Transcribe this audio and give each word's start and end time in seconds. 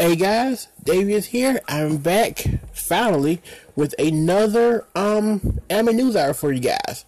Hey 0.00 0.14
guys, 0.14 0.68
Davius 0.84 1.24
here. 1.24 1.60
I'm 1.66 1.96
back 1.96 2.44
finally 2.72 3.42
with 3.74 3.96
another 3.98 4.86
um 4.94 5.58
anime 5.68 5.96
news 5.96 6.14
hour 6.14 6.34
for 6.34 6.52
you 6.52 6.60
guys. 6.60 7.04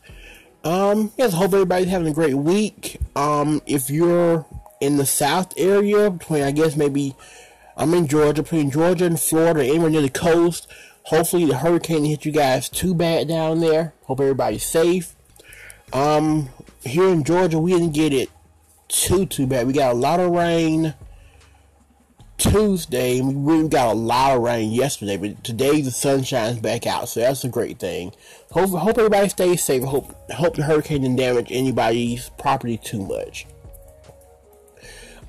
Um, 0.65 1.13
yes, 1.17 1.33
hope 1.33 1.53
everybody's 1.53 1.87
having 1.87 2.09
a 2.09 2.13
great 2.13 2.35
week. 2.35 2.99
Um, 3.15 3.63
if 3.65 3.91
you're 3.91 4.45
in 4.81 4.97
the 4.97 5.07
South 5.07 5.53
area, 5.57 6.11
between 6.11 6.43
I 6.43 6.51
guess 6.51 6.75
maybe 6.75 7.15
I'm 7.77 7.95
in 7.95 8.09
Georgia, 8.09 8.43
between 8.43 8.73
Georgia 8.73 9.05
and 9.05 9.21
Florida, 9.21 9.63
anywhere 9.63 9.91
near 9.91 10.03
the 10.03 10.09
coast. 10.09 10.67
Hopefully 11.05 11.45
the 11.45 11.59
hurricane 11.59 12.05
hit 12.05 12.25
you 12.25 12.33
guys 12.33 12.69
too 12.69 12.93
bad 12.93 13.29
down 13.29 13.61
there. 13.61 13.95
Hope 14.07 14.19
everybody's 14.19 14.67
safe. 14.67 15.15
Um, 15.93 16.49
here 16.85 17.07
in 17.07 17.23
Georgia, 17.23 17.61
we 17.61 17.71
didn't 17.71 17.95
get 17.95 18.13
it 18.13 18.31
too 18.89 19.27
too 19.27 19.47
bad. 19.47 19.69
We 19.69 19.75
got 19.75 19.93
a 19.93 19.97
lot 19.97 20.19
of 20.19 20.33
rain 20.33 20.95
Tuesday. 22.41 23.21
We 23.21 23.35
really 23.35 23.69
got 23.69 23.93
a 23.93 23.99
lot 23.99 24.35
of 24.35 24.43
rain 24.43 24.73
yesterday, 24.73 25.19
but 25.19 25.45
today 25.45 25.83
the 25.83 25.91
sun 25.91 26.23
shines 26.23 26.59
back 26.59 26.87
out, 26.87 27.09
so 27.09 27.21
that's 27.21 27.45
a 27.45 27.49
great 27.49 27.79
thing. 27.79 28.13
Hope 28.51 28.71
hope 28.71 28.97
everybody 28.97 29.29
stays 29.29 29.63
safe. 29.63 29.83
Hope 29.85 30.15
hope 30.31 30.57
the 30.57 30.63
hurricane 30.63 31.03
didn't 31.03 31.17
damage 31.17 31.49
anybody's 31.51 32.31
property 32.39 32.79
too 32.79 33.05
much. 33.05 33.47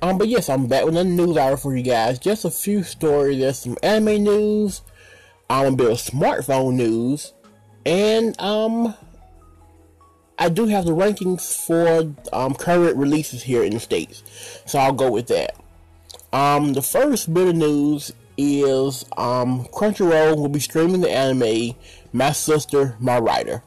Um, 0.00 0.16
but 0.16 0.28
yes, 0.28 0.48
I'm 0.48 0.66
back 0.66 0.84
with 0.84 0.96
another 0.96 1.08
news 1.10 1.36
hour 1.36 1.56
for 1.56 1.76
you 1.76 1.82
guys. 1.82 2.18
Just 2.18 2.46
a 2.46 2.50
few 2.50 2.82
stories. 2.82 3.38
There's 3.38 3.58
some 3.58 3.76
anime 3.82 4.24
news, 4.24 4.80
um, 5.50 5.66
a 5.66 5.76
bit 5.76 5.92
of 5.92 5.98
smartphone 5.98 6.74
news, 6.74 7.34
and 7.84 8.40
um, 8.40 8.94
I 10.38 10.48
do 10.48 10.66
have 10.66 10.86
the 10.86 10.92
rankings 10.92 11.66
for 11.66 12.14
um 12.32 12.54
current 12.54 12.96
releases 12.96 13.42
here 13.42 13.62
in 13.62 13.74
the 13.74 13.80
states, 13.80 14.22
so 14.64 14.78
I'll 14.78 14.94
go 14.94 15.10
with 15.10 15.26
that. 15.28 15.56
Um, 16.32 16.72
the 16.72 16.82
first 16.82 17.32
bit 17.32 17.48
of 17.48 17.56
news 17.56 18.12
is 18.38 19.04
um, 19.16 19.66
Crunchyroll 19.66 20.36
will 20.36 20.48
be 20.48 20.60
streaming 20.60 21.02
the 21.02 21.10
anime 21.10 21.76
My 22.12 22.32
Sister, 22.32 22.96
My 22.98 23.18
Writer. 23.18 23.62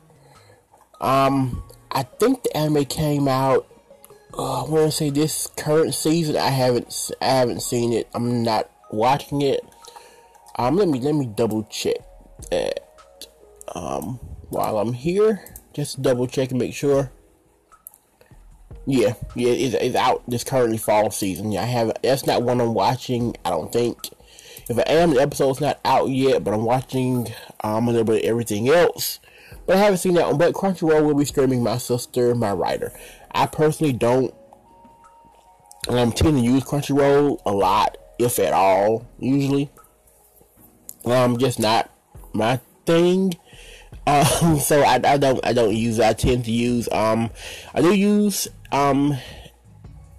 Um, 0.99 1.63
I 1.91 2.03
think 2.03 2.43
the 2.43 2.57
anime 2.57 2.85
came 2.85 3.27
out. 3.27 3.67
Uh, 4.37 4.65
I 4.65 4.69
want 4.69 4.85
to 4.85 4.91
say 4.91 5.09
this 5.11 5.47
current 5.55 5.93
season. 5.93 6.35
I 6.35 6.49
haven't 6.49 7.11
I 7.21 7.25
haven't 7.25 7.61
seen 7.61 7.93
it. 7.93 8.09
I'm 8.13 8.43
not 8.43 8.69
watching 8.91 9.41
it. 9.41 9.61
Um, 10.57 10.75
let 10.75 10.87
me 10.87 10.99
let 10.99 11.15
me 11.15 11.25
double 11.25 11.63
check 11.65 11.97
that. 12.49 12.79
Um, 13.73 14.19
while 14.49 14.77
I'm 14.77 14.93
here, 14.93 15.43
just 15.73 16.01
double 16.01 16.27
check 16.27 16.51
and 16.51 16.59
make 16.59 16.73
sure. 16.73 17.11
Yeah, 18.87 19.15
yeah, 19.35 19.49
it's, 19.49 19.73
it's 19.73 19.95
out 19.95 20.23
this 20.27 20.43
currently 20.43 20.77
fall 20.77 21.09
season. 21.09 21.51
Yeah, 21.51 21.63
I 21.63 21.65
have 21.65 21.93
that's 22.03 22.27
not 22.27 22.43
one 22.43 22.61
I'm 22.61 22.73
watching. 22.73 23.35
I 23.43 23.49
don't 23.49 23.71
think. 23.71 24.09
If 24.67 24.79
I 24.79 24.83
am, 24.83 25.13
the 25.13 25.21
episode's 25.21 25.61
not 25.61 25.79
out 25.85 26.09
yet, 26.09 26.43
but 26.43 26.53
I'm 26.53 26.65
watching 26.65 27.27
um 27.63 27.87
a 27.87 27.91
little 27.91 28.05
bit 28.05 28.23
of 28.23 28.29
everything 28.29 28.69
else. 28.69 29.19
But 29.65 29.77
I 29.77 29.79
haven't 29.79 29.97
seen 29.97 30.13
that 30.15 30.27
one. 30.27 30.37
But 30.37 30.53
Crunchyroll 30.53 31.03
will 31.03 31.15
be 31.15 31.25
streaming 31.25 31.63
My 31.63 31.77
Sister, 31.77 32.35
My 32.35 32.51
Writer. 32.51 32.91
I 33.31 33.47
personally 33.47 33.93
don't 33.93 34.33
um 35.87 36.11
tend 36.11 36.37
to 36.37 36.43
use 36.43 36.63
Crunchyroll 36.63 37.41
a 37.45 37.51
lot, 37.51 37.97
if 38.19 38.37
at 38.37 38.53
all, 38.53 39.07
usually. 39.17 39.71
Um, 41.05 41.37
just 41.37 41.59
not 41.59 41.89
my 42.33 42.59
thing. 42.85 43.33
Um, 44.07 44.59
so 44.59 44.81
I, 44.81 44.99
I 45.03 45.17
don't 45.17 45.45
I 45.45 45.53
don't 45.53 45.75
use. 45.75 45.99
I 45.99 46.13
tend 46.13 46.45
to 46.45 46.51
use 46.51 46.87
um 46.91 47.31
I 47.73 47.81
do 47.81 47.93
use 47.93 48.47
um 48.75 49.17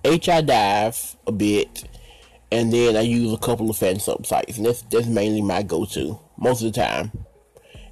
HIDIVE 0.04 1.16
a 1.26 1.32
bit, 1.32 1.84
and 2.50 2.72
then 2.72 2.96
I 2.96 3.00
use 3.02 3.32
a 3.32 3.38
couple 3.38 3.68
of 3.68 3.76
fan 3.76 4.00
sub 4.00 4.24
sites, 4.24 4.56
and 4.56 4.66
that's 4.66 4.82
that's 4.82 5.06
mainly 5.06 5.42
my 5.42 5.62
go 5.62 5.84
to 5.86 6.18
most 6.38 6.62
of 6.62 6.72
the 6.72 6.80
time. 6.80 7.12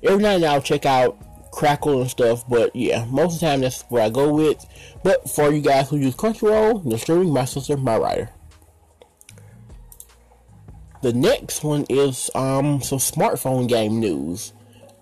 Every 0.02 0.22
now 0.22 0.30
and 0.30 0.42
then 0.42 0.50
I'll 0.50 0.62
check 0.62 0.86
out 0.86 1.18
Crackle 1.52 2.00
and 2.00 2.10
stuff, 2.10 2.48
but 2.48 2.74
yeah, 2.74 3.04
most 3.06 3.34
of 3.34 3.41
the 3.41 3.47
time 3.47 3.60
that's 3.60 3.82
where 3.82 4.03
I 4.03 4.10
go 4.10 4.32
with. 4.32 4.64
But 5.03 5.28
for 5.28 5.53
you 5.53 5.60
guys 5.60 5.91
who 5.91 5.98
use 5.98 6.14
Crunchyroll, 6.14 6.88
the 6.88 6.98
streaming 6.98 7.32
my 7.32 7.44
sister, 7.44 7.76
my 7.76 7.98
writer. 7.98 8.30
The 11.03 11.12
next 11.12 11.62
one 11.62 11.84
is 11.91 12.30
um 12.34 12.80
some 12.80 12.98
smartphone 12.98 13.69
game 13.69 14.00
news. 14.00 14.54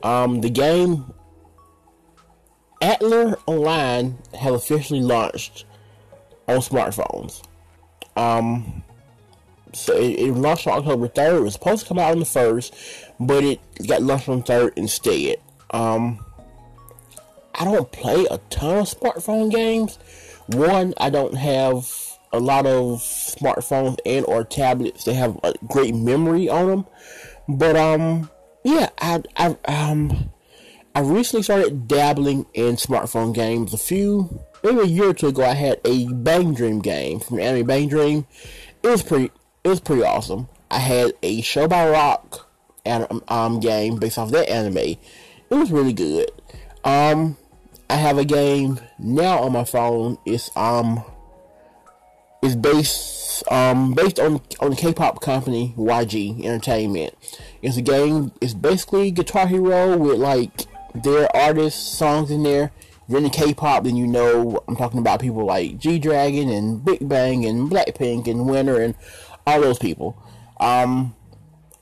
Um, 0.03 0.41
the 0.41 0.51
game 0.51 1.15
Atlas 2.83 3.37
Online 3.47 4.19
has 4.39 4.55
officially 4.55 5.01
launched 5.01 5.65
on 6.49 6.59
smartphones. 6.59 7.43
Um, 8.17 8.83
so 9.73 9.97
it, 9.97 10.19
it, 10.19 10.33
launched 10.33 10.67
on 10.67 10.81
October 10.81 11.09
3rd. 11.09 11.39
It 11.39 11.43
was 11.43 11.55
supposed 11.55 11.83
to 11.83 11.89
come 11.89 11.99
out 11.99 12.11
on 12.11 12.19
the 12.19 12.25
1st, 12.25 13.11
but 13.21 13.45
it 13.45 13.61
got 13.87 14.03
launched 14.03 14.29
on 14.29 14.41
the 14.41 14.45
3rd 14.45 14.73
instead. 14.77 15.37
Um, 15.71 16.23
I 17.55 17.65
don't 17.65 17.91
play 17.93 18.27
a 18.31 18.39
ton 18.51 18.79
of 18.79 18.89
smartphone 18.89 19.51
games. 19.51 19.99
One, 20.49 20.93
I 20.99 21.09
don't 21.09 21.35
have 21.35 21.89
a 22.33 22.41
lot 22.41 22.67
of 22.67 22.99
smartphones 23.01 23.99
and 24.05 24.27
or 24.27 24.43
tablets 24.43 25.05
that 25.05 25.15
have 25.15 25.39
a 25.45 25.55
great 25.69 25.95
memory 25.95 26.49
on 26.49 26.67
them. 26.67 26.87
But 27.49 27.77
um 27.77 28.31
yeah, 28.65 28.91
I, 29.01 29.23
I, 29.37 29.57
um, 29.65 30.32
I 30.95 31.01
recently 31.01 31.43
started 31.43 31.89
dabbling 31.89 32.45
in 32.53 32.77
smartphone 32.77 33.35
games. 33.35 33.73
A 33.73 33.79
few, 33.79 34.43
maybe 34.63 34.81
a 34.81 34.85
year 34.85 35.09
or 35.09 35.15
two 35.15 35.29
ago, 35.29 35.43
I 35.43 35.55
had 35.55 35.81
a 35.85 36.07
Bang 36.13 36.53
Dream 36.53 36.81
game 36.81 37.21
from 37.21 37.41
Anime 37.41 37.67
Bang 37.67 37.89
Dream. 37.89 38.27
It 38.83 38.89
was 38.89 39.03
pretty, 39.03 39.31
it 39.65 39.69
was 39.69 39.81
pretty 39.81 40.03
awesome. 40.03 40.49
I 40.71 40.79
had 40.79 41.13
a 41.23 41.41
Show 41.41 41.67
by 41.67 41.89
Rock 41.89 42.47
um, 43.29 43.61
game 43.61 43.97
based 43.97 44.19
off 44.19 44.31
that 44.33 44.49
anime. 44.51 44.77
It 44.77 44.99
was 45.51 45.71
really 45.71 45.93
good. 45.95 46.31
Um, 46.85 47.39
I 47.89 47.95
have 47.95 48.19
a 48.19 48.25
game 48.25 48.81
now 48.99 49.39
on 49.39 49.53
my 49.53 49.65
phone. 49.65 50.19
It's 50.27 50.55
um, 50.57 51.03
it's 52.43 52.55
based 52.55 53.51
um 53.51 53.95
based 53.95 54.19
on 54.19 54.41
on 54.61 54.71
the 54.71 54.77
K-pop 54.77 55.21
company 55.21 55.75
YG 55.77 56.45
Entertainment. 56.45 57.15
It's 57.61 57.77
a 57.77 57.83
game. 57.83 58.33
It's 58.41 58.55
basically 58.55 59.11
Guitar 59.11 59.47
Hero 59.47 59.97
with 59.97 60.19
like 60.19 60.67
their 60.95 61.35
artists' 61.35 61.97
songs 61.97 62.31
in 62.31 62.43
there. 62.43 62.73
If 63.05 63.09
you're 63.09 63.19
into 63.19 63.31
K-pop, 63.31 63.85
then 63.85 63.97
you 63.97 64.07
know 64.07 64.63
I'm 64.69 64.77
talking 64.77 65.01
about 65.01 65.21
people 65.21 65.45
like 65.45 65.79
G 65.79 65.99
Dragon 65.99 66.49
and 66.49 66.85
Big 66.85 67.09
Bang 67.09 67.45
and 67.45 67.71
Blackpink 67.71 68.29
and 68.29 68.47
Winner 68.47 68.81
and 68.81 68.95
all 69.47 69.61
those 69.61 69.79
people. 69.79 70.17
Um, 70.61 71.15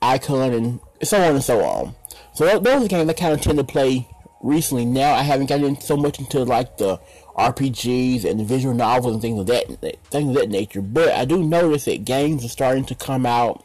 iKON 0.00 0.56
and 0.56 0.81
so 1.03 1.20
on 1.20 1.34
and 1.34 1.44
so 1.44 1.62
on. 1.62 1.94
So 2.32 2.59
those 2.59 2.84
are 2.84 2.88
games 2.88 3.10
I 3.10 3.12
kind 3.12 3.34
of 3.34 3.41
tend 3.41 3.59
to 3.59 3.65
play 3.65 4.09
recently. 4.41 4.84
Now 4.84 5.12
I 5.15 5.22
haven't 5.22 5.47
gotten 5.47 5.81
so 5.81 5.97
much 5.97 6.19
into 6.19 6.43
like 6.44 6.78
the 6.78 6.99
RPGs 7.37 8.25
and 8.25 8.47
visual 8.47 8.75
novels 8.75 9.15
and 9.15 9.22
things 9.22 9.41
of 9.41 9.47
that 9.47 9.66
things 10.10 10.28
of 10.31 10.34
that 10.34 10.49
nature. 10.49 10.81
But 10.81 11.10
I 11.15 11.25
do 11.25 11.43
notice 11.43 11.84
that 11.84 12.04
games 12.04 12.44
are 12.44 12.49
starting 12.49 12.84
to 12.87 12.94
come 12.94 13.26
out 13.26 13.65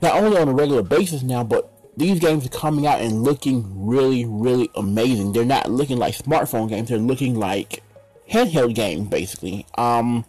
not 0.00 0.14
only 0.14 0.38
on 0.38 0.48
a 0.48 0.54
regular 0.54 0.82
basis 0.82 1.22
now, 1.22 1.44
but 1.44 1.72
these 1.98 2.20
games 2.20 2.46
are 2.46 2.50
coming 2.50 2.86
out 2.86 3.00
and 3.00 3.24
looking 3.24 3.86
really, 3.86 4.24
really 4.24 4.70
amazing. 4.76 5.32
They're 5.32 5.44
not 5.44 5.70
looking 5.70 5.98
like 5.98 6.14
smartphone 6.14 6.68
games; 6.68 6.88
they're 6.88 6.98
looking 6.98 7.34
like 7.34 7.82
handheld 8.30 8.74
games, 8.74 9.08
basically. 9.08 9.66
Um, 9.76 10.24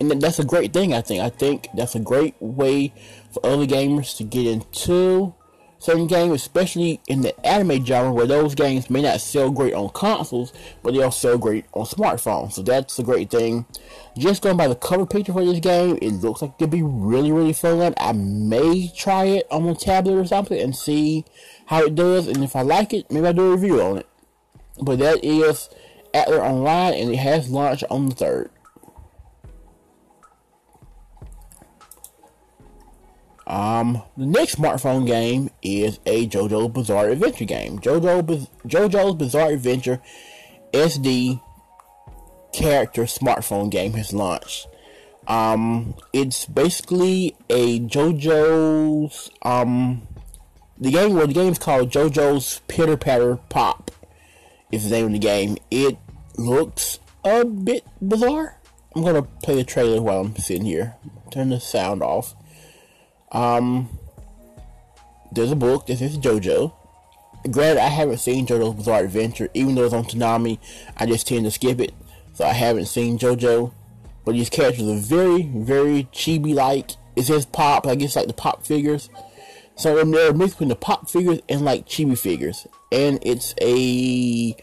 and 0.00 0.10
that's 0.20 0.40
a 0.40 0.44
great 0.44 0.72
thing. 0.72 0.92
I 0.92 1.00
think. 1.00 1.22
I 1.22 1.30
think 1.30 1.68
that's 1.74 1.94
a 1.94 2.00
great 2.00 2.34
way 2.40 2.92
for 3.32 3.46
other 3.46 3.64
gamers 3.66 4.16
to 4.16 4.24
get 4.24 4.46
into 4.46 5.34
certain 5.84 6.06
games, 6.06 6.32
especially 6.32 6.98
in 7.08 7.20
the 7.20 7.46
anime 7.46 7.84
genre, 7.84 8.10
where 8.10 8.26
those 8.26 8.54
games 8.54 8.88
may 8.88 9.02
not 9.02 9.20
sell 9.20 9.50
great 9.50 9.74
on 9.74 9.90
consoles, 9.90 10.52
but 10.82 10.94
they'll 10.94 11.10
sell 11.10 11.36
great 11.36 11.66
on 11.74 11.84
smartphones. 11.84 12.52
So 12.52 12.62
that's 12.62 12.98
a 12.98 13.02
great 13.02 13.30
thing. 13.30 13.66
Just 14.16 14.42
going 14.42 14.56
by 14.56 14.66
the 14.66 14.76
cover 14.76 15.04
picture 15.04 15.34
for 15.34 15.44
this 15.44 15.60
game, 15.60 15.98
it 16.00 16.12
looks 16.12 16.40
like 16.40 16.52
it'll 16.58 16.68
be 16.68 16.82
really, 16.82 17.32
really 17.32 17.52
fun. 17.52 17.94
I 17.98 18.12
may 18.12 18.90
try 18.96 19.24
it 19.26 19.46
on 19.50 19.68
a 19.68 19.74
tablet 19.74 20.14
or 20.14 20.26
something 20.26 20.58
and 20.58 20.74
see 20.74 21.26
how 21.66 21.84
it 21.84 21.94
does, 21.94 22.28
and 22.28 22.42
if 22.42 22.56
I 22.56 22.62
like 22.62 22.94
it, 22.94 23.10
maybe 23.10 23.26
I'll 23.26 23.34
do 23.34 23.52
a 23.52 23.56
review 23.56 23.82
on 23.82 23.98
it. 23.98 24.06
But 24.80 25.00
that 25.00 25.22
is 25.22 25.68
Atlas 26.14 26.40
Online, 26.40 26.94
and 26.94 27.12
it 27.12 27.18
has 27.18 27.50
launched 27.50 27.84
on 27.90 28.08
the 28.08 28.14
3rd. 28.14 28.48
Um, 33.46 34.02
the 34.16 34.26
next 34.26 34.56
smartphone 34.56 35.06
game 35.06 35.50
is 35.62 36.00
a 36.06 36.26
JoJo 36.26 36.72
Bizarre 36.72 37.10
Adventure 37.10 37.44
game. 37.44 37.78
JoJo 37.78 38.48
JoJo's 38.66 39.14
Bizarre 39.16 39.50
Adventure 39.50 40.00
SD 40.72 41.40
character 42.52 43.02
smartphone 43.02 43.70
game 43.70 43.92
has 43.94 44.12
launched. 44.12 44.66
Um, 45.26 45.94
it's 46.12 46.46
basically 46.46 47.36
a 47.50 47.80
JoJo's 47.80 49.30
um, 49.42 50.06
the 50.78 50.90
game. 50.90 51.14
Well, 51.14 51.26
the 51.26 51.34
game's 51.34 51.58
called 51.58 51.90
JoJo's 51.90 52.60
Pitter 52.68 52.96
Patter 52.96 53.36
Pop. 53.48 53.90
Is 54.72 54.84
the 54.84 54.90
name 54.90 55.06
of 55.06 55.12
the 55.12 55.18
game. 55.18 55.56
It 55.70 55.98
looks 56.36 56.98
a 57.24 57.44
bit 57.44 57.84
bizarre. 58.00 58.58
I'm 58.94 59.02
gonna 59.04 59.22
play 59.22 59.56
the 59.56 59.64
trailer 59.64 60.00
while 60.00 60.20
I'm 60.20 60.36
sitting 60.36 60.64
here. 60.64 60.96
Turn 61.30 61.50
the 61.50 61.60
sound 61.60 62.02
off. 62.02 62.34
Um, 63.32 63.88
there's 65.32 65.52
a 65.52 65.56
book. 65.56 65.86
This 65.86 66.00
is 66.00 66.18
JoJo. 66.18 66.72
Granted, 67.50 67.82
I 67.82 67.88
haven't 67.88 68.18
seen 68.18 68.46
JoJo's 68.46 68.74
Bizarre 68.74 69.04
Adventure, 69.04 69.48
even 69.52 69.74
though 69.74 69.84
it's 69.84 69.92
on 69.92 70.04
Toonami. 70.04 70.58
I 70.96 71.06
just 71.06 71.26
tend 71.26 71.44
to 71.44 71.50
skip 71.50 71.80
it, 71.80 71.92
so 72.32 72.44
I 72.44 72.52
haven't 72.52 72.86
seen 72.86 73.18
JoJo. 73.18 73.72
But 74.24 74.32
these 74.32 74.48
characters 74.48 74.88
are 74.88 74.96
very, 74.96 75.42
very 75.42 76.04
chibi-like. 76.04 76.92
It 77.16 77.24
says 77.24 77.44
pop. 77.44 77.86
I 77.86 77.94
guess 77.96 78.16
like 78.16 78.28
the 78.28 78.32
pop 78.32 78.66
figures. 78.66 79.10
So 79.76 79.94
they're 79.94 80.32
mixed 80.32 80.54
between 80.54 80.68
the 80.68 80.76
pop 80.76 81.10
figures 81.10 81.40
and 81.48 81.64
like 81.64 81.86
chibi 81.86 82.18
figures, 82.18 82.66
and 82.92 83.18
it's 83.22 83.54
a 83.60 84.56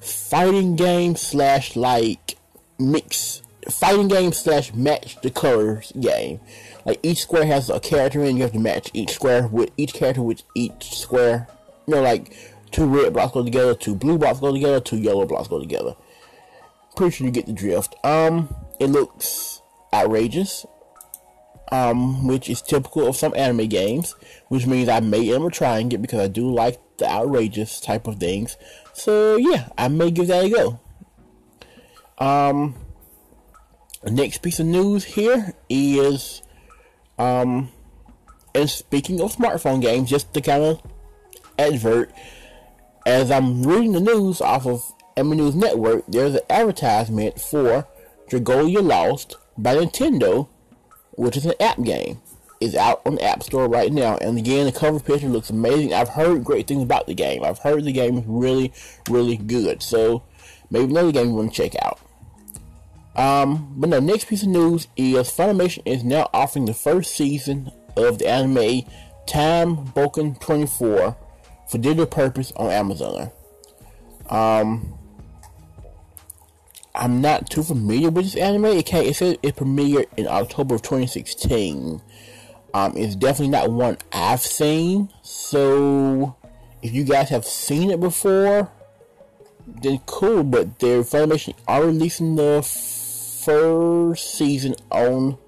fighting 0.00 0.76
game 0.76 1.16
slash 1.16 1.74
like 1.74 2.36
mix 2.78 3.42
fighting 3.70 4.08
game 4.08 4.32
slash 4.32 4.72
match 4.74 5.20
the 5.20 5.30
colors 5.30 5.92
game. 6.00 6.40
Like 6.84 7.00
each 7.02 7.22
square 7.22 7.44
has 7.46 7.70
a 7.70 7.80
character 7.80 8.24
in, 8.24 8.36
you 8.36 8.42
have 8.42 8.52
to 8.52 8.58
match 8.58 8.90
each 8.94 9.10
square 9.10 9.46
with 9.46 9.70
each 9.76 9.94
character 9.94 10.22
with 10.22 10.42
each 10.54 10.98
square. 10.98 11.48
You 11.86 11.94
know, 11.94 12.02
like 12.02 12.34
two 12.70 12.86
red 12.86 13.12
blocks 13.12 13.32
go 13.34 13.44
together, 13.44 13.74
two 13.74 13.94
blue 13.94 14.18
blocks 14.18 14.40
go 14.40 14.52
together, 14.52 14.80
two 14.80 14.98
yellow 14.98 15.26
blocks 15.26 15.48
go 15.48 15.58
together. 15.58 15.94
Pretty 16.96 17.16
sure 17.16 17.26
you 17.26 17.32
get 17.32 17.46
the 17.46 17.52
drift. 17.52 17.94
Um, 18.04 18.54
it 18.80 18.86
looks 18.86 19.60
outrageous. 19.92 20.66
Um, 21.70 22.26
which 22.26 22.48
is 22.48 22.62
typical 22.62 23.06
of 23.06 23.14
some 23.14 23.34
anime 23.36 23.68
games, 23.68 24.14
which 24.48 24.66
means 24.66 24.88
I 24.88 25.00
may 25.00 25.34
end 25.34 25.44
up 25.44 25.52
trying 25.52 25.92
it 25.92 26.00
because 26.00 26.18
I 26.18 26.26
do 26.26 26.50
like 26.50 26.80
the 26.96 27.06
outrageous 27.06 27.78
type 27.78 28.06
of 28.06 28.16
things. 28.16 28.56
So 28.94 29.36
yeah, 29.36 29.68
I 29.76 29.88
may 29.88 30.10
give 30.10 30.28
that 30.28 30.46
a 30.46 30.48
go. 30.48 30.80
Um, 32.16 32.74
next 34.04 34.38
piece 34.38 34.60
of 34.60 34.66
news 34.66 35.04
here 35.04 35.54
is, 35.68 36.42
um, 37.18 37.70
and 38.54 38.70
speaking 38.70 39.20
of 39.20 39.34
smartphone 39.34 39.80
games, 39.82 40.10
just 40.10 40.32
to 40.34 40.40
kind 40.40 40.62
of 40.62 40.82
advert, 41.58 42.12
as 43.06 43.30
I'm 43.30 43.62
reading 43.64 43.92
the 43.92 44.00
news 44.00 44.40
off 44.40 44.66
of 44.66 44.92
Anime 45.16 45.38
News 45.38 45.54
Network, 45.54 46.04
there's 46.06 46.34
an 46.34 46.40
advertisement 46.48 47.40
for 47.40 47.86
Dragalia 48.30 48.82
Lost 48.82 49.36
by 49.56 49.74
Nintendo, 49.74 50.48
which 51.12 51.36
is 51.36 51.46
an 51.46 51.54
app 51.60 51.82
game. 51.82 52.20
Is 52.60 52.74
out 52.74 53.02
on 53.06 53.14
the 53.14 53.22
App 53.22 53.44
Store 53.44 53.68
right 53.68 53.92
now, 53.92 54.16
and 54.16 54.36
again, 54.36 54.66
the 54.66 54.72
cover 54.72 54.98
picture 54.98 55.28
looks 55.28 55.48
amazing. 55.48 55.94
I've 55.94 56.08
heard 56.08 56.42
great 56.42 56.66
things 56.66 56.82
about 56.82 57.06
the 57.06 57.14
game. 57.14 57.44
I've 57.44 57.60
heard 57.60 57.84
the 57.84 57.92
game 57.92 58.18
is 58.18 58.24
really, 58.26 58.72
really 59.08 59.36
good. 59.36 59.80
So 59.80 60.24
maybe 60.68 60.90
another 60.90 61.12
game 61.12 61.28
you 61.28 61.34
want 61.34 61.54
to 61.54 61.62
check 61.62 61.80
out. 61.80 62.00
Um, 63.18 63.74
but 63.76 63.90
the 63.90 64.00
next 64.00 64.28
piece 64.28 64.44
of 64.44 64.48
news 64.48 64.86
is 64.96 65.28
Funimation 65.28 65.82
is 65.84 66.04
now 66.04 66.30
offering 66.32 66.66
the 66.66 66.72
first 66.72 67.16
season 67.16 67.68
of 67.96 68.20
the 68.20 68.28
anime 68.28 68.82
Time 69.26 69.88
Bokan 69.88 70.40
24 70.40 71.16
for 71.68 71.78
digital 71.78 72.06
purpose 72.06 72.52
on 72.52 72.70
Amazon. 72.70 73.32
Um, 74.30 74.96
I'm 76.94 77.20
not 77.20 77.50
too 77.50 77.64
familiar 77.64 78.10
with 78.10 78.24
this 78.24 78.36
anime. 78.36 78.66
It, 78.66 78.86
came, 78.86 79.04
it 79.04 79.20
it 79.20 79.56
premiered 79.56 80.06
in 80.16 80.28
October 80.28 80.76
of 80.76 80.82
2016. 80.82 82.00
Um, 82.72 82.92
it's 82.96 83.16
definitely 83.16 83.48
not 83.48 83.72
one 83.72 83.98
I've 84.12 84.42
seen. 84.42 85.10
So, 85.22 86.36
if 86.82 86.92
you 86.92 87.02
guys 87.02 87.30
have 87.30 87.44
seen 87.44 87.90
it 87.90 87.98
before, 87.98 88.70
then 89.66 90.00
cool. 90.06 90.44
But 90.44 90.78
their 90.78 91.02
Funimation 91.02 91.54
are 91.66 91.84
releasing 91.84 92.36
the 92.36 92.62
first 93.44 94.34
season 94.34 94.74
on 94.90 95.38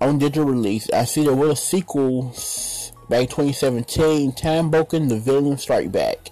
on 0.00 0.18
digital 0.18 0.44
release. 0.44 0.90
I 0.90 1.04
see 1.04 1.24
there 1.24 1.34
was 1.34 1.50
a 1.50 1.56
sequel 1.56 2.34
back 3.08 3.22
in 3.22 3.28
2017, 3.28 4.32
Time 4.32 4.70
Bokan, 4.70 5.08
The 5.08 5.18
Villain 5.18 5.58
Strike 5.58 5.90
Back. 5.90 6.30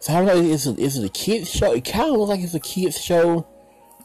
So 0.00 0.12
I 0.12 0.16
don't 0.16 0.26
know, 0.26 0.36
is 0.36 0.66
it, 0.66 0.78
is 0.78 0.98
it 0.98 1.06
a 1.06 1.08
kids 1.08 1.50
show? 1.50 1.72
It 1.72 1.84
kind 1.84 2.10
of 2.10 2.16
looks 2.16 2.30
like 2.30 2.40
it's 2.40 2.54
a 2.54 2.60
kids 2.60 3.00
show. 3.00 3.46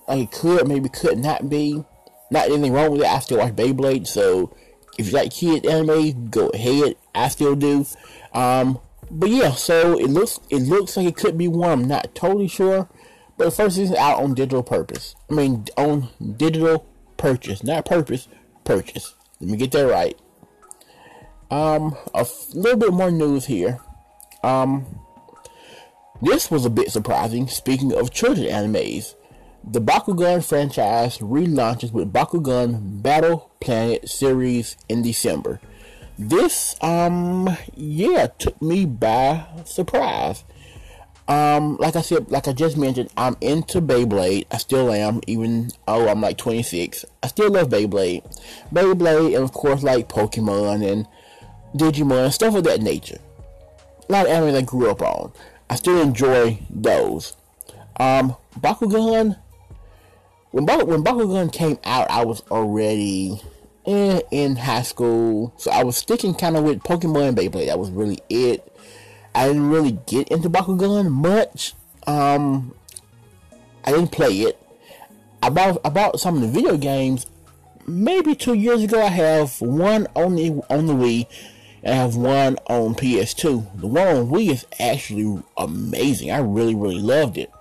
Like 0.08 0.20
it 0.20 0.32
could, 0.32 0.68
maybe 0.68 0.90
could 0.90 1.18
not 1.18 1.50
be. 1.50 1.84
Not 2.30 2.46
anything 2.46 2.74
wrong 2.74 2.92
with 2.92 3.02
it. 3.02 3.08
I 3.08 3.20
still 3.20 3.40
watch 3.40 3.56
Beyblade, 3.56 4.06
so 4.06 4.56
if 4.98 5.08
you 5.08 5.12
like 5.14 5.32
kid 5.32 5.66
anime, 5.66 6.30
go 6.30 6.50
ahead. 6.50 6.96
I 7.16 7.30
still 7.30 7.56
do. 7.56 7.86
Um, 8.34 8.80
but 9.10 9.30
yeah, 9.30 9.52
so 9.52 9.98
it 9.98 10.10
looks 10.10 10.40
it 10.50 10.60
looks 10.64 10.98
like 10.98 11.08
it 11.08 11.16
could 11.16 11.38
be 11.38 11.48
one. 11.48 11.72
I'm 11.72 11.88
not 11.88 12.14
totally 12.14 12.48
sure. 12.48 12.90
But 13.38 13.46
the 13.46 13.52
first 13.52 13.76
season 13.76 13.96
out 13.98 14.20
on 14.20 14.34
digital 14.34 14.64
purpose. 14.64 15.16
I 15.30 15.34
mean, 15.34 15.66
on 15.78 16.10
digital 16.38 16.86
purchase, 17.18 17.64
not 17.64 17.86
purpose, 17.86 18.28
purchase. 18.64 19.14
Let 19.40 19.52
me 19.52 19.58
get 19.58 19.72
that 19.72 19.84
right. 19.84 20.20
Um, 21.52 21.96
a 22.14 22.20
f- 22.20 22.48
little 22.54 22.80
bit 22.80 22.94
more 22.94 23.12
news 23.12 23.46
here. 23.46 23.80
Um, 24.44 24.86
this 26.22 26.50
was 26.50 26.66
a 26.66 26.70
bit 26.70 26.92
surprising. 26.92 27.48
Speaking 27.48 27.94
of 27.94 28.12
children 28.12 28.48
animes, 28.48 29.14
the 29.64 29.82
Bakugan 29.82 30.44
franchise 30.44 31.20
relaunches 31.20 31.92
with 31.92 32.12
Bakugan 32.12 33.02
Battle 33.04 33.52
Planet 33.60 34.10
series 34.10 34.78
in 34.90 35.04
December. 35.04 35.62
This, 36.18 36.76
um, 36.82 37.56
yeah, 37.76 38.28
took 38.28 38.60
me 38.62 38.86
by 38.86 39.46
surprise. 39.66 40.44
Um, 41.28 41.76
like 41.78 41.98
I 41.98 42.02
said, 42.02 42.32
like 42.32 42.48
I 42.48 42.54
just 42.54 42.78
mentioned, 42.78 43.10
I'm 43.18 43.36
into 43.42 43.82
Beyblade. 43.82 44.46
I 44.50 44.58
still 44.58 44.92
am, 44.92 45.20
even 45.28 45.72
oh, 45.88 46.08
I'm 46.08 46.22
like 46.22 46.38
26. 46.38 47.04
I 47.22 47.28
still 47.28 47.52
love 47.52 47.70
Beyblade, 47.70 48.24
Beyblade, 48.72 49.36
and 49.36 49.44
of 49.44 49.52
course 49.52 49.84
like 49.84 50.08
Pokemon 50.08 50.90
and 50.90 51.08
Digimon, 51.76 52.26
and 52.26 52.34
stuff 52.34 52.56
of 52.56 52.64
that 52.64 52.82
nature. 52.82 53.20
A 54.08 54.12
lot 54.12 54.26
of 54.26 54.32
anime 54.32 54.56
I 54.56 54.62
grew 54.62 54.90
up 54.90 55.02
on. 55.02 55.34
I 55.70 55.76
still 55.76 56.02
enjoy 56.02 56.60
those. 56.70 57.36
Um, 58.00 58.36
Bakugan. 58.58 59.38
When 60.52 60.66
when 60.66 61.04
Bakugan 61.04 61.52
came 61.52 61.78
out, 61.84 62.10
I 62.10 62.24
was 62.24 62.42
already 62.50 63.42
in, 63.86 64.22
in 64.32 64.56
high 64.56 64.84
school, 64.84 65.54
so 65.58 65.72
I 65.72 65.84
was 65.84 65.98
sticking 65.98 66.34
kind 66.34 66.56
of 66.56 66.64
with 66.64 66.84
Pokemon 66.84 67.30
and 67.30 67.38
Beyblade. 67.38 67.68
That 67.68 67.80
was 67.80 67.90
really 67.90 68.20
it. 68.30 68.74
I 69.38 69.46
didn't 69.50 69.70
really 69.70 70.00
get 70.08 70.30
into 70.30 70.50
Bakugan 70.50 71.12
much. 71.12 71.76
Um, 72.08 72.74
I 73.84 73.92
didn't 73.92 74.12
play 74.12 74.42
it. 74.42 74.60
I 75.44 75.50
about 75.50 75.80
about 75.86 76.20
some 76.20 76.36
of 76.36 76.42
the 76.42 76.48
video 76.48 76.76
games, 76.76 77.28
maybe 77.86 78.34
two 78.34 78.56
years 78.56 78.82
ago, 78.82 79.00
I 79.00 79.10
have 79.10 79.62
one 79.62 80.08
on 80.16 80.38
the 80.38 80.64
on 80.72 80.88
the 80.88 80.94
Wii, 80.94 81.28
and 81.84 81.94
I 81.94 81.98
have 81.98 82.16
one 82.16 82.58
on 82.66 82.96
PS2. 82.96 83.80
The 83.80 83.86
one 83.86 84.08
on 84.08 84.28
Wii 84.32 84.50
is 84.50 84.66
actually 84.80 85.44
amazing. 85.56 86.32
I 86.32 86.40
really 86.40 86.74
really 86.74 87.00
loved 87.00 87.38
it. 87.38 87.52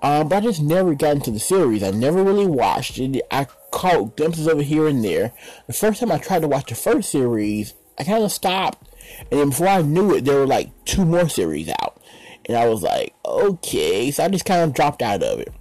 Um, 0.00 0.28
but 0.28 0.36
I 0.36 0.40
just 0.42 0.62
never 0.62 0.94
got 0.94 1.16
into 1.16 1.32
the 1.32 1.40
series. 1.40 1.82
I 1.82 1.90
never 1.90 2.22
really 2.22 2.46
watched 2.46 2.96
it. 3.00 3.20
I 3.32 3.48
caught 3.72 4.16
glimpses 4.16 4.46
of 4.46 4.60
it 4.60 4.66
here 4.66 4.86
and 4.86 5.04
there. 5.04 5.32
The 5.66 5.72
first 5.72 5.98
time 5.98 6.12
I 6.12 6.18
tried 6.18 6.42
to 6.42 6.48
watch 6.48 6.68
the 6.68 6.76
first 6.76 7.10
series, 7.10 7.74
I 7.98 8.04
kind 8.04 8.22
of 8.22 8.30
stopped 8.30 8.87
and 9.30 9.40
then 9.40 9.50
before 9.50 9.68
I 9.68 9.82
knew 9.82 10.14
it, 10.14 10.24
there 10.24 10.36
were 10.36 10.46
like 10.46 10.70
two 10.84 11.04
more 11.04 11.28
series 11.28 11.68
out. 11.68 12.00
And 12.46 12.56
I 12.56 12.68
was 12.68 12.82
like, 12.82 13.14
okay. 13.24 14.10
So 14.10 14.24
I 14.24 14.28
just 14.28 14.44
kind 14.44 14.62
of 14.62 14.74
dropped 14.74 15.02
out 15.02 15.22
of 15.22 15.40
it. 15.40 15.52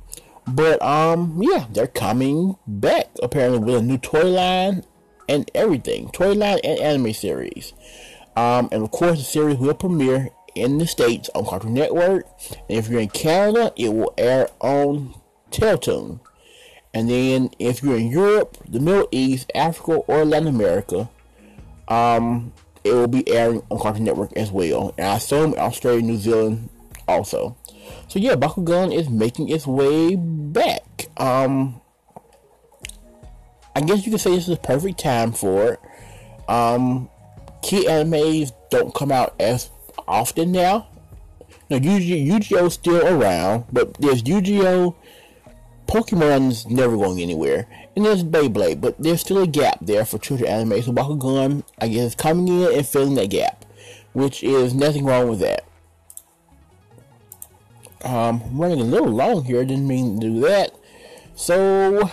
But, 0.47 0.81
um, 0.81 1.41
yeah, 1.41 1.65
they're 1.71 1.87
coming 1.87 2.55
back 2.65 3.07
apparently 3.21 3.59
with 3.59 3.75
a 3.75 3.81
new 3.81 3.97
toy 3.97 4.23
line 4.23 4.85
and 5.27 5.51
everything. 5.53 6.09
Toy 6.11 6.31
line 6.31 6.59
and 6.63 6.79
anime 6.79 7.11
series. 7.13 7.73
Um, 8.37 8.69
and 8.71 8.83
of 8.83 8.91
course, 8.91 9.17
the 9.17 9.25
series 9.25 9.57
will 9.57 9.73
premiere 9.73 10.29
in 10.55 10.77
the 10.77 10.87
States 10.87 11.29
on 11.35 11.45
Cartoon 11.45 11.73
Network. 11.73 12.25
And 12.69 12.77
if 12.77 12.87
you're 12.87 13.01
in 13.01 13.09
Canada, 13.09 13.73
it 13.75 13.93
will 13.93 14.13
air 14.17 14.49
on 14.61 15.15
Teletoon. 15.51 16.21
And 16.93 17.09
then 17.09 17.49
if 17.59 17.83
you're 17.83 17.97
in 17.97 18.09
Europe, 18.09 18.57
the 18.67 18.79
Middle 18.79 19.09
East, 19.11 19.51
Africa, 19.53 19.97
or 20.07 20.23
Latin 20.23 20.47
America, 20.47 21.09
um, 21.87 22.53
it 22.87 22.93
will 22.93 23.07
be 23.07 23.27
airing 23.29 23.61
on 23.69 23.79
Cartoon 23.79 24.03
Network 24.05 24.33
as 24.33 24.51
well. 24.51 24.93
And 24.97 25.07
I 25.07 25.15
assume 25.15 25.53
Australia, 25.57 26.01
New 26.01 26.17
Zealand 26.17 26.69
also. 27.07 27.57
So 28.07 28.19
yeah, 28.19 28.35
Bakugan 28.35 28.93
is 28.93 29.09
making 29.09 29.49
its 29.49 29.67
way 29.67 30.15
back. 30.15 31.07
Um, 31.17 31.81
I 33.75 33.81
guess 33.81 34.05
you 34.05 34.11
could 34.11 34.21
say 34.21 34.31
this 34.31 34.47
is 34.47 34.55
a 34.55 34.57
perfect 34.57 34.99
time 34.99 35.31
for 35.31 35.73
it. 35.73 35.79
Um, 36.49 37.09
key 37.61 37.85
animes 37.85 38.51
don't 38.69 38.93
come 38.93 39.11
out 39.11 39.35
as 39.39 39.69
often 40.07 40.51
now. 40.51 40.87
Now, 41.69 41.77
Yu-Gi-Oh! 41.77 42.69
still 42.69 43.05
around, 43.05 43.65
but 43.71 43.93
there's 43.95 44.25
Yu-Gi-Oh! 44.25 44.95
Pokemon's 45.87 46.65
never 46.67 46.97
going 46.97 47.19
anywhere. 47.21 47.67
And 47.95 48.05
there's 48.05 48.23
Beyblade, 48.23 48.81
but 48.81 49.01
there's 49.01 49.21
still 49.21 49.41
a 49.41 49.47
gap 49.47 49.79
there 49.81 50.05
for 50.05 50.17
children 50.17 50.49
anime. 50.49 50.81
So 50.81 50.91
Bakugan, 50.91 51.63
I 51.79 51.87
guess, 51.87 52.07
is 52.07 52.15
coming 52.15 52.47
in 52.47 52.77
and 52.77 52.87
filling 52.87 53.15
that 53.15 53.29
gap. 53.29 53.65
Which 54.13 54.43
is 54.43 54.73
nothing 54.73 55.05
wrong 55.05 55.29
with 55.29 55.39
that. 55.39 55.63
Um, 58.03 58.41
running 58.57 58.79
a 58.79 58.83
little 58.83 59.09
long 59.09 59.43
here, 59.43 59.63
didn't 59.65 59.87
mean 59.87 60.19
to 60.19 60.27
do 60.27 60.39
that. 60.41 60.71
So, 61.35 62.09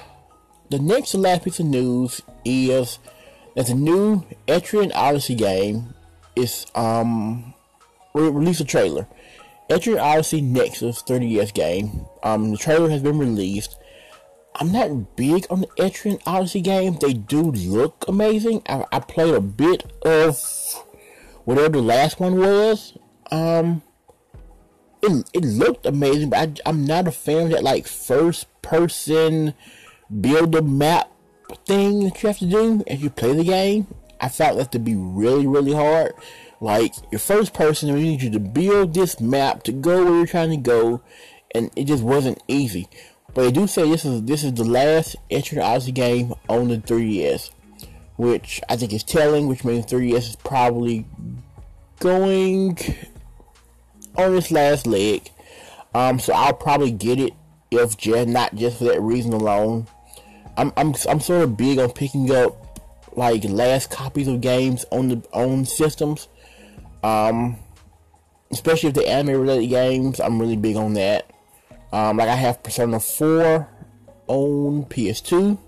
the 0.71 0.79
next 0.79 1.15
last 1.15 1.45
piece 1.45 1.61
of 1.61 1.67
news 1.67 2.21
is 2.45 2.99
that 3.55 3.67
the 3.67 3.75
new 3.75 4.25
Etrian 4.49 4.93
Odyssey 4.95 5.35
game. 5.35 5.95
is 6.37 6.67
um 6.75 7.55
re- 8.13 8.29
released 8.29 8.61
a 8.61 8.65
trailer. 8.65 9.07
Etrian 9.71 10.01
Odyssey 10.01 10.41
Nexus 10.41 11.03
3DS 11.03 11.55
game. 11.55 12.07
Um, 12.23 12.51
the 12.51 12.57
trailer 12.57 12.91
has 12.91 13.03
been 13.03 13.19
released. 13.19 13.77
I'm 14.57 14.71
not 14.71 15.17
big 15.17 15.47
on 15.51 15.63
the 15.63 15.67
Etrian 15.79 16.21
Odyssey 16.27 16.61
game. 16.61 16.97
They 17.01 17.13
do 17.13 17.43
look 17.43 18.05
amazing. 18.07 18.63
I, 18.69 18.85
I 18.93 19.01
played 19.01 19.35
a 19.35 19.41
bit 19.41 19.85
of 20.03 20.39
whatever 21.45 21.71
the 21.71 21.83
last 21.83 22.21
one 22.21 22.37
was. 22.37 22.97
Um, 23.31 23.83
it, 25.03 25.31
it 25.33 25.45
looked 25.45 25.87
amazing, 25.87 26.31
but 26.31 26.39
I, 26.39 26.71
I'm 26.71 26.87
not 26.87 27.09
a 27.09 27.13
fan 27.13 27.47
of 27.47 27.51
that 27.51 27.65
like 27.65 27.87
first 27.87 28.47
person 28.63 29.55
build 30.21 30.55
a 30.55 30.63
map 30.63 31.11
thing 31.67 32.05
that 32.05 32.23
you 32.23 32.27
have 32.29 32.39
to 32.39 32.47
do 32.47 32.85
as 32.87 33.03
you 33.03 33.11
play 33.11 33.35
the 33.35 33.45
game. 33.45 33.87
I 34.21 34.29
found 34.29 34.59
that 34.59 34.73
to 34.73 34.79
be 34.79 34.95
really, 34.95 35.47
really 35.47 35.73
hard. 35.73 36.15
Like 36.61 36.95
your 37.11 37.19
first 37.19 37.55
person, 37.55 37.93
we 37.93 38.03
need 38.03 38.23
you 38.23 38.31
to 38.31 38.41
build 38.41 38.95
this 38.95 39.21
map 39.21 39.63
to 39.65 39.73
go 39.73 40.05
where 40.05 40.17
you're 40.17 40.27
trying 40.27 40.51
to 40.51 40.57
go, 40.57 41.03
and 41.55 41.71
it 41.77 41.85
just 41.85 42.03
wasn't 42.03 42.43
easy. 42.49 42.89
But 43.35 43.43
they 43.43 43.53
do 43.53 43.67
say 43.67 43.89
this 43.89 44.05
is 44.05 44.23
this 44.23 44.45
is 44.45 44.55
the 44.55 44.65
last 44.65 45.17
Etrian 45.31 45.65
Odyssey 45.65 45.93
game 45.93 46.35
on 46.49 46.69
the 46.69 46.79
3DS, 46.79 47.51
which 48.17 48.61
I 48.69 48.77
think 48.77 48.93
is 48.93 49.03
telling. 49.03 49.49
Which 49.49 49.65
means 49.65 49.87
3DS 49.87 50.31
is 50.31 50.37
probably 50.37 51.07
going 51.99 52.79
on 54.17 54.37
its 54.37 54.51
last 54.51 54.87
leg. 54.87 55.31
Um, 55.95 56.19
so 56.19 56.33
I'll 56.33 56.55
probably 56.55 56.91
get 56.91 57.19
it 57.19 57.33
if 57.71 57.97
just 57.97 58.29
not 58.29 58.55
just 58.55 58.79
for 58.79 58.85
that 58.85 59.01
reason 59.01 59.33
alone. 59.33 59.87
I'm 60.57 60.73
I'm 60.77 60.95
I'm 61.09 61.21
sort 61.21 61.43
of 61.43 61.57
big 61.57 61.79
on 61.79 61.91
picking 61.91 62.31
up 62.31 62.61
like 63.17 63.45
last 63.45 63.91
copies 63.91 64.29
of 64.29 64.41
games 64.41 64.85
on 64.91 65.09
the 65.09 65.23
on 65.33 65.65
systems. 65.65 66.29
Um, 67.05 67.59
especially 68.51 68.89
if 68.89 68.95
the 68.95 69.07
anime 69.07 69.39
related 69.41 69.69
games, 69.69 70.21
I'm 70.21 70.41
really 70.41 70.57
big 70.57 70.77
on 70.77 70.95
that. 70.95 71.31
Um, 71.93 72.17
like 72.17 72.29
I 72.29 72.35
have 72.35 72.63
Persona 72.63 72.99
4 72.99 73.69
on 74.27 74.85
PS2. 74.87 75.59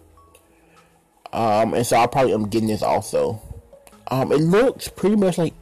Um, 1.33 1.75
and 1.75 1.87
so 1.87 1.99
I 1.99 2.07
probably 2.07 2.33
am 2.33 2.49
getting 2.49 2.69
this 2.69 2.83
also. 2.83 3.43
Um, 4.09 4.33
it 4.33 4.41
looks 4.41 4.89
pretty 4.89 5.17
much 5.17 5.37
like 5.37 5.53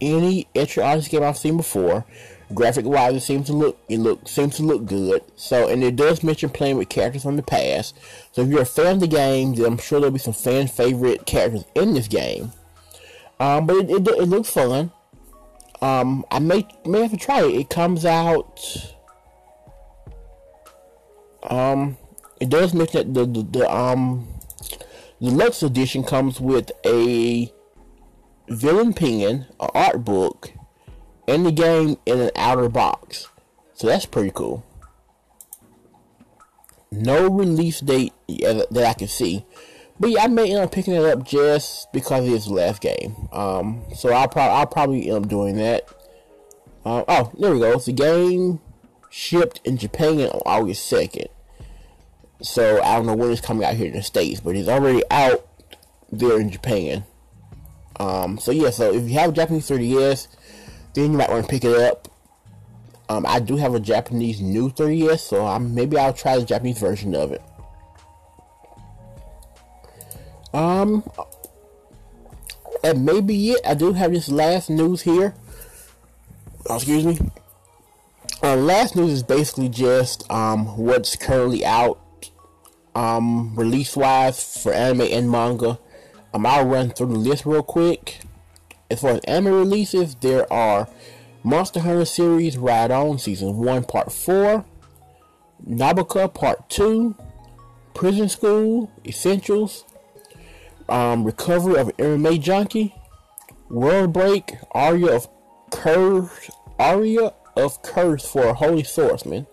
any 0.00 0.48
Etrian 0.54 0.86
Odyssey 0.86 1.10
game 1.10 1.22
I've 1.22 1.36
seen 1.36 1.58
before. 1.58 2.06
Graphic 2.54 2.86
wise, 2.86 3.14
it 3.14 3.20
seems 3.20 3.46
to 3.46 3.52
look 3.52 3.78
it 3.88 3.98
look 3.98 4.26
seems 4.26 4.56
to 4.56 4.62
look 4.62 4.86
good. 4.86 5.22
So, 5.36 5.68
and 5.68 5.84
it 5.84 5.94
does 5.94 6.24
mention 6.24 6.48
playing 6.50 6.78
with 6.78 6.88
characters 6.88 7.22
from 7.22 7.36
the 7.36 7.42
past. 7.42 7.96
So, 8.32 8.42
if 8.42 8.48
you're 8.48 8.62
a 8.62 8.66
fan 8.66 8.94
of 8.94 9.00
the 9.00 9.06
game, 9.06 9.54
then 9.54 9.66
I'm 9.66 9.78
sure 9.78 10.00
there'll 10.00 10.12
be 10.12 10.18
some 10.18 10.34
fan 10.34 10.66
favorite 10.66 11.26
characters 11.26 11.64
in 11.76 11.94
this 11.94 12.08
game. 12.08 12.52
Um, 13.38 13.66
but 13.66 13.76
it, 13.76 13.90
it, 13.90 14.08
it 14.08 14.28
looks 14.28 14.50
fun. 14.50 14.90
Um, 15.82 16.24
I 16.30 16.38
may 16.38 16.66
may 16.84 17.02
have 17.02 17.10
to 17.12 17.16
try 17.16 17.42
it. 17.42 17.54
It 17.54 17.70
comes 17.70 18.04
out. 18.04 18.60
Um, 21.42 21.96
it 22.38 22.50
does 22.50 22.74
mention 22.74 23.12
that 23.12 23.32
the, 23.32 23.42
the, 23.42 23.58
the 23.58 23.74
um 23.74 24.28
edition 25.62 26.02
comes 26.02 26.40
with 26.40 26.70
a 26.84 27.52
villain 28.48 28.92
pen, 28.92 29.46
an 29.60 29.68
art 29.74 30.04
book, 30.04 30.52
and 31.28 31.46
the 31.46 31.52
game 31.52 31.96
in 32.06 32.20
an 32.20 32.30
outer 32.36 32.68
box. 32.68 33.28
So 33.74 33.86
that's 33.86 34.06
pretty 34.06 34.32
cool. 34.34 34.64
No 36.90 37.28
release 37.28 37.80
date 37.80 38.12
that 38.28 38.84
I 38.86 38.94
can 38.94 39.08
see. 39.08 39.46
But 40.00 40.10
yeah, 40.10 40.24
I 40.24 40.28
may 40.28 40.50
end 40.50 40.64
up 40.64 40.72
picking 40.72 40.94
it 40.94 41.04
up 41.04 41.24
just 41.24 41.92
because 41.92 42.26
it's 42.26 42.46
the 42.46 42.54
last 42.54 42.80
game. 42.80 43.28
Um, 43.32 43.84
so 43.94 44.08
I'll, 44.08 44.32
I'll 44.34 44.66
probably 44.66 45.10
end 45.10 45.24
up 45.24 45.30
doing 45.30 45.56
that. 45.56 45.86
Uh, 46.86 47.04
oh, 47.06 47.30
there 47.38 47.52
we 47.52 47.60
go. 47.60 47.72
It's 47.72 47.84
The 47.84 47.92
game 47.92 48.60
shipped 49.10 49.60
in 49.64 49.76
Japan 49.76 50.20
on 50.20 50.40
August 50.46 50.90
2nd. 50.90 51.26
So 52.40 52.82
I 52.82 52.96
don't 52.96 53.04
know 53.04 53.14
when 53.14 53.30
it's 53.30 53.42
coming 53.42 53.64
out 53.64 53.74
here 53.74 53.88
in 53.88 53.92
the 53.92 54.02
States, 54.02 54.40
but 54.40 54.56
it's 54.56 54.70
already 54.70 55.02
out 55.10 55.46
there 56.10 56.40
in 56.40 56.50
Japan. 56.50 57.04
Um, 57.98 58.38
so 58.38 58.52
yeah, 58.52 58.70
so 58.70 58.94
if 58.94 59.02
you 59.02 59.18
have 59.18 59.30
a 59.30 59.32
Japanese 59.34 59.68
3DS, 59.68 60.28
then 60.94 61.12
you 61.12 61.18
might 61.18 61.28
want 61.28 61.44
to 61.44 61.50
pick 61.50 61.64
it 61.64 61.76
up. 61.78 62.08
Um, 63.10 63.26
I 63.26 63.40
do 63.40 63.56
have 63.56 63.74
a 63.74 63.80
Japanese 63.80 64.40
new 64.40 64.70
3DS, 64.70 65.20
so 65.20 65.44
I'm, 65.44 65.74
maybe 65.74 65.98
I'll 65.98 66.14
try 66.14 66.38
the 66.38 66.44
Japanese 66.46 66.78
version 66.78 67.14
of 67.14 67.32
it. 67.32 67.42
Um, 70.52 71.04
and 72.82 73.04
maybe 73.04 73.50
it. 73.50 73.60
I 73.66 73.74
do 73.74 73.92
have 73.92 74.12
this 74.12 74.28
last 74.28 74.70
news 74.70 75.02
here. 75.02 75.34
Oh, 76.68 76.76
excuse 76.76 77.04
me. 77.04 77.18
Uh, 78.42 78.56
last 78.56 78.96
news 78.96 79.12
is 79.12 79.22
basically 79.22 79.68
just 79.68 80.30
um, 80.30 80.76
what's 80.78 81.14
currently 81.14 81.64
out 81.64 82.00
um, 82.94 83.54
release 83.54 83.96
wise 83.96 84.62
for 84.62 84.72
anime 84.72 85.02
and 85.02 85.30
manga. 85.30 85.78
Um, 86.32 86.46
I'll 86.46 86.66
run 86.66 86.90
through 86.90 87.08
the 87.08 87.18
list 87.18 87.44
real 87.44 87.62
quick. 87.62 88.20
As 88.90 89.00
far 89.00 89.12
as 89.12 89.20
anime 89.20 89.54
releases, 89.54 90.14
there 90.16 90.50
are 90.52 90.88
Monster 91.42 91.80
Hunter 91.80 92.04
Stories 92.04 92.58
Ride 92.58 92.90
On 92.90 93.18
Season 93.18 93.56
1 93.56 93.84
Part 93.84 94.12
4, 94.12 94.64
Nobuka 95.68 96.32
Part 96.32 96.68
2, 96.70 97.14
Prison 97.94 98.28
School 98.28 98.90
Essentials, 99.06 99.84
um, 100.90 101.24
Recovery 101.24 101.78
of 101.78 101.96
MMO 101.96 102.40
Junkie, 102.40 102.94
World 103.68 104.12
Break, 104.12 104.56
Aria 104.72 105.14
of 105.14 105.28
Curse, 105.70 106.50
Aria 106.78 107.32
of 107.56 107.80
Curse 107.82 108.28
for 108.28 108.48
a 108.48 108.54
Holy 108.54 108.82
Swordsman, 108.82 109.46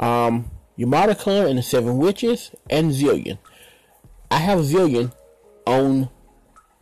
um, 0.00 0.50
Yamada 0.78 1.48
and 1.48 1.58
the 1.58 1.62
Seven 1.62 1.98
Witches, 1.98 2.50
and 2.68 2.92
Zillion. 2.92 3.38
I 4.30 4.38
have 4.38 4.58
Zillion 4.60 5.12
on 5.66 6.10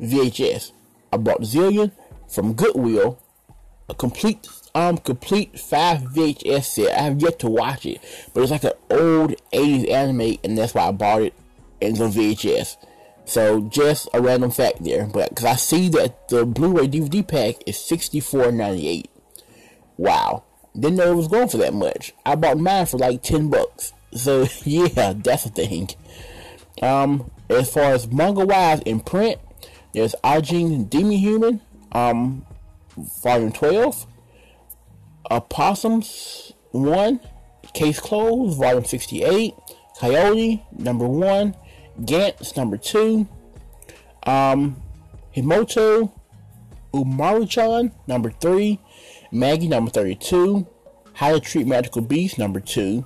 VHS. 0.01 0.73
I 1.13 1.19
bought 1.19 1.43
Zillion 1.43 1.93
from 2.29 2.55
Goodwill, 2.55 3.19
a 3.89 3.95
complete 3.95 4.49
um 4.75 4.99
complete 4.99 5.59
five 5.59 6.01
VHS 6.01 6.65
set. 6.65 6.99
I 6.99 7.03
have 7.03 7.23
yet 7.23 7.39
to 7.41 7.49
watch 7.49 7.87
it, 7.87 8.01
but 8.35 8.43
it's 8.43 8.51
like 8.51 8.65
an 8.65 8.73
old 8.91 9.35
80s 9.53 9.91
anime, 9.91 10.39
and 10.45 10.59
that's 10.59 10.75
why 10.75 10.89
I 10.89 10.93
bought 10.93 11.23
it 11.23 11.35
it's 11.81 12.01
on 12.01 12.11
VHS. 12.11 12.77
So 13.27 13.61
just 13.63 14.09
a 14.15 14.23
random 14.23 14.53
fact 14.53 14.85
there, 14.85 15.07
but 15.07 15.31
because 15.31 15.45
I 15.45 15.57
see 15.57 15.89
that 15.91 16.29
the 16.29 16.47
Blu-ray 16.47 16.87
DVD 16.87 17.27
pack 17.27 17.57
is 17.67 17.77
$64.98. 17.77 19.07
Wow, 19.97 20.45
didn't 20.79 20.97
know 20.97 21.11
it 21.11 21.17
was 21.17 21.27
going 21.27 21.49
for 21.49 21.57
that 21.57 21.75
much. 21.75 22.15
I 22.25 22.37
bought 22.37 22.59
mine 22.59 22.87
for 22.87 22.99
like 22.99 23.25
10 23.25 23.51
bucks. 23.51 23.93
So 24.13 24.47
yeah, 24.65 25.13
that's 25.17 25.45
a 25.45 25.49
thing. 25.49 25.91
Um, 26.81 27.31
as 27.51 27.73
far 27.73 27.93
as 27.93 28.07
manga 28.07 28.47
wise 28.47 28.81
in 28.83 29.01
print, 29.01 29.41
there's 29.93 30.15
Ajin 30.23 30.89
Demon 30.89 31.13
Human, 31.13 31.61
um, 31.91 32.47
volume 33.23 33.51
12, 33.51 34.07
Opossums 35.33 36.53
1, 36.71 37.21
Case 37.75 37.99
Closed, 37.99 38.59
volume 38.59 38.85
68, 38.85 39.55
Coyote, 39.99 40.63
number 40.73 41.09
1, 41.97 42.07
Gantz, 42.07 42.57
number 42.57 42.77
2, 42.77 43.27
um, 44.25 44.77
Himouto 45.35 46.13
Umaru-chan, 46.93 47.93
number 48.07 48.31
3, 48.31 48.81
Magi, 49.33 49.67
number 49.67 49.91
32, 49.91 50.67
How 51.15 51.33
to 51.33 51.41
Treat 51.41 51.67
Magical 51.67 52.03
Beasts, 52.03 52.39
number 52.39 52.61
2, 52.61 53.05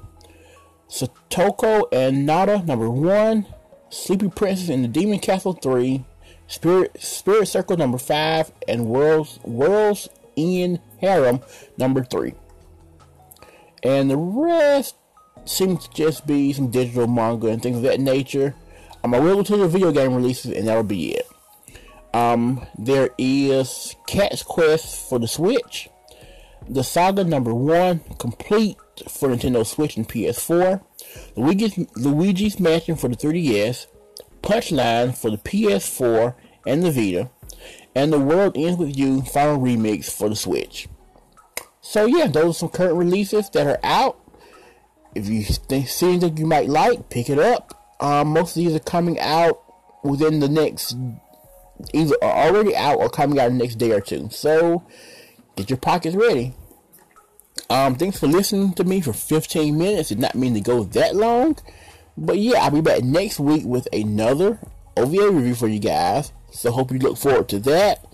Satoko 0.88 1.84
and 1.92 2.26
Nada, 2.26 2.62
number 2.62 2.90
1, 2.90 3.46
Sleepy 3.90 4.28
Princess 4.28 4.68
in 4.68 4.82
the 4.82 4.88
Demon 4.88 5.18
Castle 5.18 5.52
3, 5.52 6.04
Spirit 6.46 7.00
Spirit 7.00 7.46
Circle 7.46 7.76
number 7.76 7.98
5, 7.98 8.52
and 8.66 8.86
Worlds 8.86 9.38
World's 9.44 10.08
End 10.36 10.80
Harem 11.00 11.40
number 11.76 12.02
3. 12.04 12.34
And 13.82 14.10
the 14.10 14.16
rest 14.16 14.96
seems 15.44 15.86
to 15.86 15.94
just 15.94 16.26
be 16.26 16.52
some 16.52 16.70
digital 16.70 17.06
manga 17.06 17.48
and 17.48 17.62
things 17.62 17.78
of 17.78 17.82
that 17.84 18.00
nature. 18.00 18.54
Um, 19.02 19.14
I 19.14 19.18
will 19.18 19.42
the 19.42 19.68
video 19.68 19.92
game 19.92 20.14
releases, 20.14 20.52
and 20.52 20.68
that'll 20.68 20.82
be 20.82 21.14
it. 21.14 21.26
Um, 22.12 22.66
there 22.78 23.10
is 23.18 23.94
Cat's 24.06 24.42
Quest 24.42 25.08
for 25.08 25.18
the 25.18 25.28
Switch, 25.28 25.88
the 26.68 26.82
Saga 26.82 27.24
number 27.24 27.54
one 27.54 28.00
complete 28.18 28.76
for 29.08 29.28
Nintendo 29.28 29.64
Switch 29.64 29.96
and 29.96 30.08
PS4, 30.08 30.82
Luigi's, 31.36 31.78
Luigi's 31.96 32.60
Mansion 32.60 32.96
for 32.96 33.08
the 33.08 33.16
3DS, 33.16 33.86
Punchline 34.42 35.16
for 35.16 35.30
the 35.30 35.38
PS4 35.38 36.34
and 36.66 36.82
the 36.82 36.90
Vita, 36.90 37.30
and 37.94 38.12
The 38.12 38.20
World 38.20 38.56
Ends 38.56 38.78
With 38.78 38.96
You 38.96 39.22
Final 39.22 39.58
Remix 39.58 40.10
for 40.10 40.28
the 40.28 40.36
Switch. 40.36 40.88
So 41.80 42.06
yeah, 42.06 42.26
those 42.26 42.56
are 42.56 42.58
some 42.58 42.68
current 42.68 42.96
releases 42.96 43.50
that 43.50 43.66
are 43.66 43.80
out. 43.82 44.18
If 45.14 45.28
you 45.28 45.42
think 45.42 45.88
see 45.88 46.10
anything 46.10 46.36
you 46.36 46.46
might 46.46 46.68
like, 46.68 47.08
pick 47.08 47.28
it 47.30 47.38
up. 47.38 47.79
Um, 48.00 48.28
most 48.28 48.56
of 48.56 48.62
these 48.62 48.74
are 48.74 48.80
coming 48.80 49.20
out 49.20 49.62
within 50.02 50.40
the 50.40 50.48
next 50.48 50.96
either 51.92 52.14
are 52.22 52.46
already 52.46 52.76
out 52.76 52.98
or 52.98 53.08
coming 53.08 53.38
out 53.38 53.50
the 53.50 53.54
next 53.54 53.76
day 53.76 53.92
or 53.92 54.00
two. 54.00 54.28
So 54.30 54.84
get 55.56 55.70
your 55.70 55.78
pockets 55.78 56.16
ready. 56.16 56.54
Um, 57.68 57.96
thanks 57.96 58.18
for 58.18 58.26
listening 58.26 58.72
to 58.74 58.84
me 58.84 59.00
for 59.00 59.12
15 59.12 59.76
minutes. 59.76 60.08
Did 60.08 60.18
not 60.18 60.34
mean 60.34 60.54
to 60.54 60.60
go 60.60 60.84
that 60.84 61.14
long. 61.14 61.58
But 62.16 62.38
yeah, 62.38 62.60
I'll 62.60 62.70
be 62.70 62.80
back 62.80 63.02
next 63.02 63.38
week 63.38 63.64
with 63.64 63.86
another 63.92 64.58
OVA 64.96 65.30
review 65.30 65.54
for 65.54 65.68
you 65.68 65.78
guys. 65.78 66.32
So 66.50 66.72
hope 66.72 66.90
you 66.90 66.98
look 66.98 67.16
forward 67.16 67.48
to 67.50 67.58
that. 67.60 68.04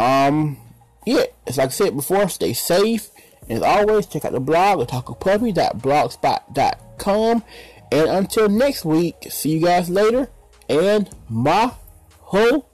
Um, 0.00 0.56
yeah, 1.04 1.24
as 1.46 1.58
like 1.58 1.68
I 1.68 1.70
said 1.70 1.94
before, 1.94 2.28
stay 2.28 2.52
safe. 2.52 3.10
And 3.48 3.58
as 3.58 3.62
always, 3.62 4.06
check 4.06 4.24
out 4.24 4.32
the 4.32 4.40
blog 4.40 4.80
at 4.80 4.88
tacopuppy.blogspot.com. 4.88 7.44
And 7.92 8.08
until 8.08 8.48
next 8.48 8.84
week, 8.84 9.14
see 9.30 9.50
you 9.50 9.60
guys 9.60 9.88
later. 9.88 10.28
And 10.68 11.08
Maho 11.30 12.64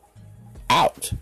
out. 0.71 1.13